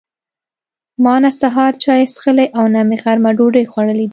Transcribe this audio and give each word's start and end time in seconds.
ما 1.03 1.15
نه 1.23 1.31
سهار 1.41 1.73
چای 1.83 2.01
څښلي 2.13 2.47
او 2.57 2.65
نه 2.75 2.81
مې 2.87 2.97
غرمه 3.03 3.31
ډوډۍ 3.37 3.65
خوړلې 3.71 4.05
ده. 4.09 4.09